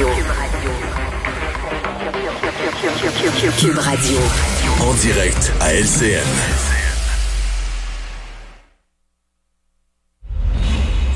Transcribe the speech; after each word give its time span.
Radio. 0.00 0.16
Cube 3.58 3.76
Radio. 3.76 4.18
En 4.80 4.94
direct 4.94 5.52
à 5.60 5.74
LCN. 5.74 6.24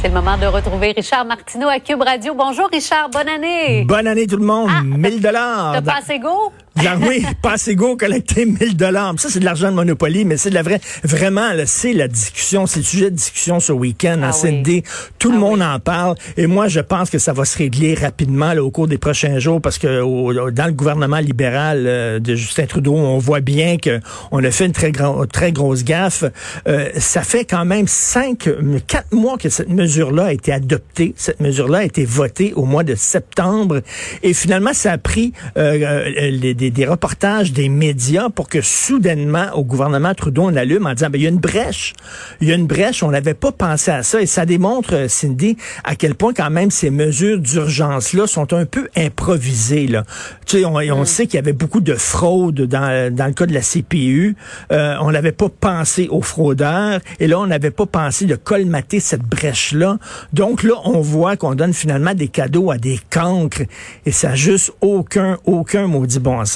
C'est 0.03 0.09
le 0.09 0.13
moment 0.13 0.37
de 0.37 0.45
retrouver 0.45 0.93
Richard 0.93 1.25
Martineau 1.25 1.69
à 1.69 1.79
Cube 1.81 2.03
Radio. 2.03 2.35
Bonjour 2.35 2.69
Richard, 2.71 3.09
bonne 3.09 3.31
année. 3.31 3.85
Bonne 3.87 4.07
année 4.07 4.27
tout 4.27 4.37
le 4.37 4.45
monde. 4.45 4.69
Ah, 4.71 4.83
1000 4.83 5.23
dollars. 5.23 5.73
T'as 5.73 5.81
pas 5.81 5.99
assez 6.01 6.19
go? 6.19 6.53
Oui, 7.07 7.25
pas 7.43 7.53
assez 7.53 7.75
go 7.77 7.97
collecter 7.97 8.47
1000 8.47 8.77
dollars. 8.77 9.15
Ça, 9.19 9.29
c'est 9.31 9.39
de 9.41 9.45
l'argent 9.45 9.71
de 9.71 9.77
Monopoly, 9.77 10.25
mais 10.25 10.37
c'est 10.37 10.51
de 10.51 10.55
la 10.55 10.63
vraie, 10.63 10.81
vraiment, 11.03 11.49
c'est 11.67 11.93
la 11.93 12.09
discussion, 12.09 12.67
c'est 12.67 12.81
le 12.81 12.85
sujet 12.85 13.11
de 13.11 13.17
discussion 13.17 13.61
ce 13.61 13.73
week-end 13.73 14.21
Ah 14.23 14.29
en 14.29 14.33
CND. 14.33 14.83
Tout 15.19 15.31
le 15.31 15.37
Ah 15.37 15.41
monde 15.41 15.61
oui. 15.61 15.67
en 15.67 15.79
parle. 15.81 16.17
Et 16.37 16.47
moi, 16.47 16.69
je 16.69 16.81
pense 16.81 17.11
que 17.11 17.19
ça 17.19 17.33
va 17.33 17.45
se 17.45 17.57
régler 17.59 17.95
rapidement, 17.95 18.53
là, 18.55 18.63
au 18.63 18.71
cours 18.71 18.89
des 18.89 18.99
prochains 18.99 19.39
jours, 19.39 19.61
parce 19.61 19.79
que 19.79 20.01
au- 20.01 20.51
dans 20.51 20.67
le 20.67 20.73
gouvernement 20.73 21.19
libéral 21.19 21.85
euh, 21.87 22.19
de 22.19 22.35
Justin 22.35 22.67
Trudeau, 22.67 22.95
on 22.95 23.19
voit 23.19 23.41
bien 23.41 23.77
que 23.77 24.01
on 24.33 24.43
a 24.43 24.51
fait 24.51 24.67
une 24.67 24.73
très, 24.73 24.93
très 25.33 25.53
grosse 25.53 25.85
gaffe. 25.85 26.25
Euh, 26.67 26.89
ça 26.97 27.23
fait 27.23 27.45
quand 27.45 27.65
même 27.65 27.87
cinq, 27.87 28.49
quatre 28.87 29.13
mois 29.13 29.37
que 29.39 29.49
cette 29.49 29.69
mesure-là 29.71 30.27
a 30.27 30.33
été 30.33 30.53
adoptée. 30.53 31.15
Cette 31.17 31.41
mesure-là 31.41 31.79
a 31.79 31.85
été 31.85 32.05
votée 32.05 32.53
au 32.57 32.65
mois 32.65 32.85
de 32.85 32.95
septembre. 32.95 33.81
Et 34.23 34.35
finalement, 34.35 34.73
ça 34.75 34.93
a 34.93 34.99
pris 34.99 35.33
euh, 35.57 35.79
euh, 35.83 36.31
les- 36.31 36.55
des, 36.65 36.71
des 36.71 36.87
reportages 36.87 37.53
des 37.53 37.69
médias 37.69 38.29
pour 38.31 38.49
que 38.49 38.61
soudainement, 38.61 39.47
au 39.55 39.65
gouvernement 39.65 40.15
Trudeau, 40.15 40.43
on 40.45 40.57
allume 40.57 40.87
en 40.87 40.95
disant, 40.95 41.11
ben, 41.11 41.21
il 41.21 41.25
y 41.25 41.27
a 41.27 41.31
une 41.31 41.39
brèche. 41.39 41.93
Il 42.41 42.49
y 42.49 42.53
a 42.53 42.55
une 42.55 42.67
brèche, 42.67 43.03
on 43.03 43.11
n'avait 43.11 43.35
pas 43.35 43.53
pensé 43.53 43.91
à 43.91 44.03
ça. 44.03 44.21
Et 44.21 44.27
ça 44.27 44.47
démontre, 44.47 44.95
euh, 44.95 45.09
Cindy, 45.09 45.57
à 45.85 45.97
quel 45.97 46.15
point 46.15 46.33
quand 46.33 46.51
même 46.51 46.71
ces 46.71 46.91
mesures 46.91 47.39
d'urgence-là 47.39 48.27
sont 48.27 48.53
un 48.53 48.65
peu 48.65 48.89
improvisées. 48.97 49.87
Là. 49.87 50.05
Tu 50.47 50.59
sais, 50.59 50.65
on, 50.65 50.77
on 50.77 51.05
sait 51.05 51.27
qu'il 51.27 51.35
y 51.35 51.39
avait 51.39 51.53
beaucoup 51.53 51.81
de 51.81 51.95
fraude 51.95 52.63
dans, 52.63 53.15
dans 53.15 53.27
le 53.27 53.33
cas 53.33 53.47
de 53.47 53.55
la 53.55 53.61
CPU. 53.61 54.37
Euh, 54.73 54.97
on 55.01 55.11
n'avait 55.11 55.33
pas 55.33 55.49
pensé 55.49 56.09
aux 56.09 56.23
fraudeurs. 56.23 57.01
Et 57.21 57.27
là, 57.27 57.39
on 57.39 57.47
n'avait 57.47 57.71
pas 57.71 57.87
pensé 57.87 58.25
de 58.27 58.37
colmater 58.37 59.01
cette 59.01 59.23
brèche-là. 59.23 59.99
Donc 60.33 60.63
là, 60.63 60.75
on 60.85 61.01
voit 61.01 61.37
qu'on 61.37 61.55
donne 61.55 61.75
finalement 61.75 62.15
des 62.15 62.29
cadeaux 62.29 62.71
à 62.71 62.79
des 62.79 62.99
cancres. 63.11 63.63
Et 64.07 64.13
ça 64.13 64.31
n'a 64.31 64.35
juste 64.35 64.73
aucun, 64.81 65.39
aucun 65.45 65.87
maudit 65.87 66.21
bon 66.21 66.45
sens. 66.45 66.54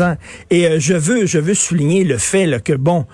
Et 0.51 0.67
euh, 0.67 0.79
je 0.79 0.95
veux, 0.95 1.27
je 1.27 1.39
veux 1.39 1.55
souligner 1.55 2.05
le 2.05 2.19
fait 2.19 2.63
que 2.63 2.73
bon, 2.73 3.07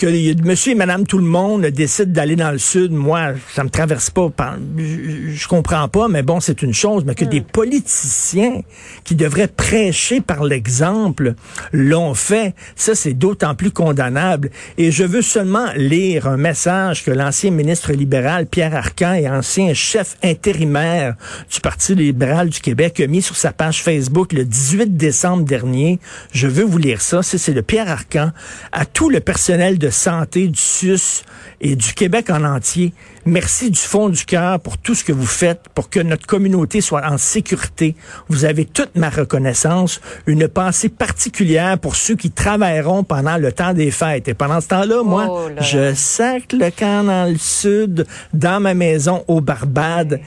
que 0.00 0.42
monsieur 0.42 0.72
et 0.72 0.74
madame 0.74 1.06
tout 1.06 1.18
le 1.18 1.24
monde 1.24 1.66
décident 1.66 2.10
d'aller 2.10 2.34
dans 2.34 2.50
le 2.50 2.58
sud, 2.58 2.90
moi, 2.90 3.32
ça 3.54 3.64
me 3.64 3.68
traverse 3.68 4.08
pas. 4.08 4.30
je, 4.78 5.32
je 5.34 5.46
comprends 5.46 5.88
pas, 5.88 6.08
mais 6.08 6.22
bon, 6.22 6.40
c'est 6.40 6.62
une 6.62 6.72
chose. 6.72 7.04
Mais 7.04 7.14
que 7.14 7.26
des 7.26 7.42
politiciens 7.42 8.62
qui 9.04 9.14
devraient 9.14 9.46
prêcher 9.46 10.22
par 10.22 10.42
l'exemple 10.42 11.34
l'ont 11.72 12.14
fait, 12.14 12.54
ça, 12.76 12.94
c'est 12.94 13.12
d'autant 13.12 13.54
plus 13.54 13.72
condamnable. 13.72 14.50
Et 14.78 14.90
je 14.90 15.04
veux 15.04 15.20
seulement 15.20 15.66
lire 15.76 16.26
un 16.26 16.38
message 16.38 17.04
que 17.04 17.10
l'ancien 17.10 17.50
ministre 17.50 17.92
libéral 17.92 18.46
Pierre 18.46 18.74
Arcan 18.74 19.12
et 19.12 19.28
ancien 19.28 19.74
chef 19.74 20.16
intérimaire 20.22 21.14
du 21.52 21.60
Parti 21.60 21.94
libéral 21.94 22.48
du 22.48 22.60
Québec 22.60 23.00
a 23.00 23.06
mis 23.06 23.20
sur 23.20 23.36
sa 23.36 23.52
page 23.52 23.82
Facebook 23.82 24.32
le 24.32 24.46
18 24.46 24.96
décembre 24.96 25.44
dernier. 25.44 26.00
Je 26.32 26.46
veux 26.46 26.64
vous 26.64 26.78
lire 26.78 27.02
ça. 27.02 27.22
C'est 27.22 27.52
le 27.52 27.62
Pierre 27.62 27.90
Arcan 27.90 28.30
à 28.72 28.86
tout 28.86 29.10
le 29.10 29.20
personnel 29.20 29.76
de 29.76 29.89
santé 29.90 30.48
du 30.48 30.58
SUS 30.60 31.22
et 31.60 31.76
du 31.76 31.92
Québec 31.94 32.30
en 32.30 32.44
entier. 32.44 32.92
Merci 33.26 33.70
du 33.70 33.78
fond 33.78 34.08
du 34.08 34.24
cœur 34.24 34.60
pour 34.60 34.78
tout 34.78 34.94
ce 34.94 35.04
que 35.04 35.12
vous 35.12 35.26
faites 35.26 35.66
pour 35.74 35.90
que 35.90 36.00
notre 36.00 36.26
communauté 36.26 36.80
soit 36.80 37.04
en 37.06 37.18
sécurité. 37.18 37.94
Vous 38.28 38.44
avez 38.44 38.64
toute 38.64 38.96
ma 38.96 39.10
reconnaissance, 39.10 40.00
une 40.26 40.48
pensée 40.48 40.88
particulière 40.88 41.78
pour 41.78 41.96
ceux 41.96 42.16
qui 42.16 42.30
travailleront 42.30 43.04
pendant 43.04 43.36
le 43.36 43.52
temps 43.52 43.74
des 43.74 43.90
fêtes. 43.90 44.28
Et 44.28 44.34
pendant 44.34 44.60
ce 44.60 44.68
temps-là, 44.68 45.02
moi, 45.02 45.26
Oh 45.30 45.48
là 45.48 45.54
là. 45.56 45.62
je 45.62 45.94
sac 45.94 46.52
le 46.52 46.70
camp 46.70 47.04
dans 47.04 47.30
le 47.30 47.38
sud, 47.38 48.06
dans 48.32 48.60
ma 48.60 48.74
maison 48.74 49.24
aux 49.28 49.40
Barbades. 49.40 50.20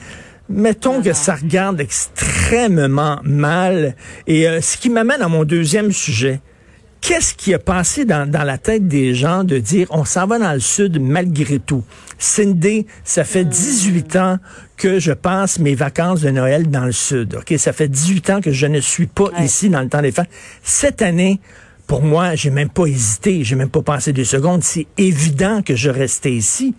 Mettons 0.49 1.01
que 1.01 1.13
ça 1.13 1.35
regarde 1.35 1.79
extrêmement 1.81 3.19
mal. 3.23 3.95
Et 4.27 4.47
euh, 4.47 4.61
ce 4.61 4.77
qui 4.77 4.89
m'amène 4.89 5.21
à 5.21 5.27
mon 5.27 5.45
deuxième 5.45 5.91
sujet. 5.91 6.41
Qu'est-ce 7.05 7.33
qui 7.33 7.53
a 7.53 7.59
passé 7.59 8.05
dans, 8.05 8.29
dans 8.29 8.43
la 8.43 8.57
tête 8.57 8.87
des 8.87 9.13
gens 9.13 9.43
de 9.43 9.57
dire 9.59 9.87
on 9.89 10.05
s'en 10.05 10.25
va 10.25 10.39
dans 10.39 10.53
le 10.53 10.61
sud 10.61 11.01
malgré 11.01 11.59
tout? 11.59 11.83
Cindy, 12.17 12.87
ça 13.03 13.25
fait 13.25 13.43
18 13.43 14.15
ans 14.15 14.37
que 14.77 14.99
je 14.99 15.11
passe 15.11 15.59
mes 15.59 15.75
vacances 15.75 16.21
de 16.21 16.29
Noël 16.29 16.69
dans 16.69 16.85
le 16.85 16.93
sud. 16.93 17.35
OK? 17.35 17.57
Ça 17.59 17.73
fait 17.73 17.89
18 17.89 18.29
ans 18.29 18.39
que 18.41 18.51
je 18.51 18.67
ne 18.67 18.79
suis 18.79 19.07
pas 19.07 19.25
Ouais. 19.25 19.43
ici 19.45 19.69
dans 19.69 19.81
le 19.81 19.89
temps 19.89 20.01
des 20.01 20.13
fêtes. 20.13 20.29
Cette 20.63 21.01
année, 21.01 21.41
pour 21.87 22.03
moi, 22.03 22.35
j'ai 22.35 22.51
même 22.51 22.69
pas 22.69 22.85
hésité, 22.85 23.43
j'ai 23.43 23.57
même 23.57 23.69
pas 23.69 23.81
pensé 23.81 24.13
deux 24.13 24.23
secondes. 24.23 24.63
C'est 24.63 24.87
évident 24.97 25.61
que 25.61 25.75
je 25.75 25.89
restais 25.89 26.31
ici. 26.31 26.73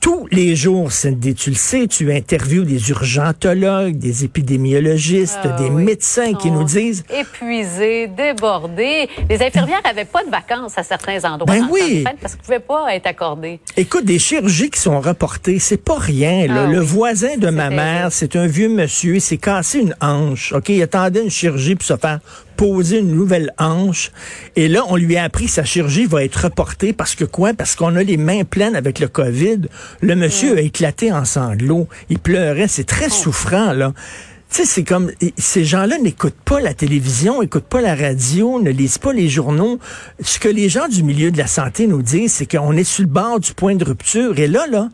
Tous 0.00 0.26
les 0.30 0.56
jours, 0.56 0.90
Cindy, 0.92 1.34
tu 1.34 1.50
le 1.50 1.56
sais, 1.56 1.86
tu 1.86 2.10
interviews 2.10 2.64
des 2.64 2.88
urgentologues, 2.88 3.98
des 3.98 4.24
épidémiologistes, 4.24 5.38
Ah 5.44 5.48
des 5.60 5.68
oui. 5.68 5.84
médecins 5.84 6.32
qui 6.32 6.50
nous 6.50 6.64
disent 6.64 7.04
Épuisés, 7.14 8.06
débordés. 8.06 9.08
Les 9.28 9.42
infirmières 9.42 9.82
n'avaient 9.84 10.06
pas 10.06 10.24
de 10.24 10.30
vacances 10.30 10.78
à 10.78 10.82
certains 10.84 11.22
endroits 11.30 11.54
Ben 11.54 11.68
oui. 11.70 12.04
parce 12.20 12.32
qu'ils 12.34 12.40
ne 12.40 12.44
pouvaient 12.46 12.60
pas 12.60 12.94
être 12.94 13.06
accordés. 13.08 13.60
Écoute, 13.76 14.06
des 14.06 14.18
chirurgies 14.18 14.70
qui 14.70 14.80
sont 14.80 15.00
reportées, 15.00 15.58
c'est 15.58 15.76
pas 15.84 15.98
rien. 15.98 16.46
là. 16.46 16.62
Ah 16.64 16.66
le 16.70 16.80
oui. 16.80 16.86
voisin 16.86 17.36
de 17.36 17.50
ma 17.50 17.68
mère, 17.68 18.08
c'est 18.10 18.36
un 18.36 18.46
vieux 18.46 18.70
monsieur, 18.70 19.16
il 19.16 19.20
s'est 19.20 19.36
cassé 19.36 19.80
une 19.80 19.94
hanche. 20.00 20.52
Ok, 20.54 20.70
il 20.70 20.82
attendait 20.82 21.22
une 21.24 21.30
chirurgie 21.30 21.74
pour 21.74 21.84
se 21.86 21.96
faire 21.96 22.20
poser 22.60 22.98
une 22.98 23.14
nouvelle 23.14 23.54
hanche. 23.58 24.12
Et 24.54 24.68
là, 24.68 24.84
on 24.88 24.96
lui 24.96 25.16
a 25.16 25.24
appris 25.24 25.46
que 25.46 25.50
sa 25.50 25.64
chirurgie 25.64 26.04
va 26.04 26.22
être 26.22 26.44
reportée 26.44 26.92
parce 26.92 27.14
que 27.14 27.24
quoi? 27.24 27.54
Parce 27.54 27.74
qu'on 27.74 27.96
a 27.96 28.02
les 28.02 28.18
mains 28.18 28.44
pleines 28.44 28.76
avec 28.76 28.98
le 28.98 29.08
COVID. 29.08 29.60
Le 30.02 30.14
monsieur 30.14 30.58
a 30.58 30.60
éclaté 30.60 31.10
en 31.10 31.24
sanglots. 31.24 31.88
Il 32.10 32.18
pleurait. 32.18 32.68
C'est 32.68 32.84
très 32.84 33.08
souffrant, 33.08 33.72
là. 33.72 33.94
Tu 34.50 34.56
sais, 34.56 34.64
c'est 34.66 34.84
comme 34.84 35.10
ces 35.38 35.64
gens-là 35.64 35.96
n'écoutent 35.96 36.34
pas 36.44 36.60
la 36.60 36.74
télévision, 36.74 37.40
n'écoutent 37.40 37.64
pas 37.64 37.80
la 37.80 37.94
radio, 37.94 38.60
ne 38.60 38.70
lisent 38.70 38.98
pas 38.98 39.14
les 39.14 39.30
journaux. 39.30 39.78
Ce 40.22 40.38
que 40.38 40.48
les 40.48 40.68
gens 40.68 40.86
du 40.86 41.02
milieu 41.02 41.30
de 41.30 41.38
la 41.38 41.46
santé 41.46 41.86
nous 41.86 42.02
disent, 42.02 42.34
c'est 42.34 42.46
qu'on 42.46 42.76
est 42.76 42.84
sur 42.84 43.04
le 43.04 43.08
bord 43.08 43.40
du 43.40 43.54
point 43.54 43.74
de 43.74 43.84
rupture. 43.86 44.38
Et 44.38 44.48
là, 44.48 44.66
là, 44.66 44.90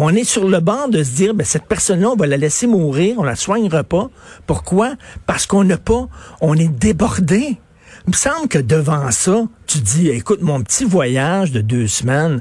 on 0.00 0.14
est 0.14 0.22
sur 0.22 0.48
le 0.48 0.60
bord 0.60 0.88
de 0.88 1.02
se 1.02 1.10
dire, 1.10 1.34
ben, 1.34 1.44
cette 1.44 1.64
personne-là, 1.64 2.10
on 2.10 2.14
va 2.14 2.28
la 2.28 2.36
laisser 2.36 2.68
mourir, 2.68 3.16
on 3.18 3.24
la 3.24 3.34
soignera 3.34 3.82
pas. 3.82 4.10
Pourquoi? 4.46 4.94
Parce 5.26 5.44
qu'on 5.44 5.64
n'a 5.64 5.76
pas, 5.76 6.06
on 6.40 6.54
est 6.54 6.68
débordé. 6.68 7.58
Il 8.06 8.10
me 8.10 8.12
semble 8.12 8.46
que 8.46 8.58
devant 8.58 9.10
ça, 9.10 9.42
tu 9.66 9.78
dis, 9.78 10.08
écoute, 10.08 10.40
mon 10.40 10.62
petit 10.62 10.84
voyage 10.84 11.50
de 11.50 11.60
deux 11.60 11.88
semaines, 11.88 12.40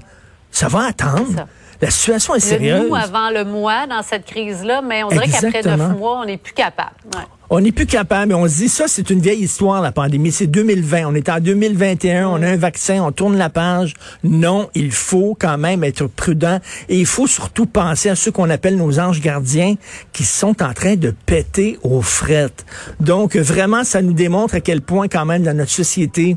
ça 0.52 0.68
va 0.68 0.86
attendre. 0.86 1.48
La 1.82 1.92
situation 1.92 2.34
est 2.34 2.40
Le 2.40 2.42
sérieuse. 2.44 2.90
nous 2.90 2.96
avant 2.96 3.30
le 3.30 3.44
moi 3.46 3.86
dans 3.88 4.02
cette 4.02 4.26
crise-là, 4.26 4.82
mais 4.82 5.04
on 5.04 5.10
dirait 5.10 5.28
qu'après 5.28 5.62
neuf 5.62 5.98
mois, 5.98 6.22
on 6.22 6.26
n'est 6.26 6.38
plus 6.38 6.54
capable. 6.54 6.96
Ouais. 7.16 7.22
On 7.50 7.62
n'est 7.62 7.72
plus 7.72 7.86
capable. 7.86 8.34
On 8.34 8.48
se 8.48 8.58
dit, 8.58 8.70
ça, 8.70 8.86
c'est 8.88 9.10
une 9.10 9.22
vieille 9.22 9.44
histoire, 9.44 9.82
la 9.82 9.94
pandémie. 9.94 10.32
C'est 10.32 10.48
2020. 10.48 11.06
On 11.06 11.16
est 11.16 11.30
en 11.30 11.40
2021. 11.40 12.28
On 12.28 12.42
a 12.42 12.48
un 12.48 12.58
vaccin. 12.58 13.02
On 13.02 13.12
tourne 13.12 13.38
la 13.38 13.50
page. 13.50 13.94
Non, 14.24 14.70
il 14.76 14.92
faut 14.92 15.38
quand 15.40 15.58
même 15.58 15.84
être 15.84 16.08
prudent. 16.08 16.60
Et 16.90 17.00
il 17.00 17.06
faut 17.06 17.28
surtout 17.28 17.66
penser 17.66 18.10
à 18.10 18.16
ceux 18.16 18.32
qu'on 18.32 18.50
appelle 18.50 18.76
nos 18.76 19.00
anges 19.00 19.22
gardiens 19.22 19.76
qui 20.12 20.26
sont 20.26 20.62
en 20.62 20.74
train 20.74 20.96
de 20.96 21.14
péter 21.26 21.80
aux 21.84 22.02
frettes. 22.02 22.66
Donc, 23.00 23.38
vraiment, 23.38 23.84
ça 23.84 24.02
nous 24.02 24.14
démontre 24.14 24.56
à 24.56 24.60
quel 24.60 24.82
point, 24.82 25.08
quand 25.08 25.26
même, 25.26 25.44
dans 25.44 25.56
notre 25.56 25.72
société, 25.72 26.36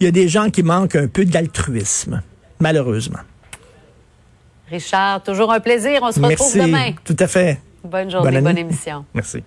il 0.00 0.04
y 0.04 0.08
a 0.08 0.12
des 0.12 0.28
gens 0.28 0.48
qui 0.48 0.62
manquent 0.62 0.96
un 0.96 1.08
peu 1.08 1.26
d'altruisme. 1.26 2.22
Malheureusement. 2.58 3.18
Richard, 4.72 5.22
toujours 5.22 5.52
un 5.52 5.60
plaisir. 5.60 6.00
On 6.02 6.10
se 6.10 6.18
retrouve 6.18 6.56
Merci. 6.56 6.58
demain. 6.58 6.92
Tout 7.04 7.16
à 7.18 7.26
fait. 7.26 7.60
Bonne 7.84 8.10
journée, 8.10 8.40
Bonne 8.40 8.58
émission. 8.58 9.04
Merci. 9.14 9.42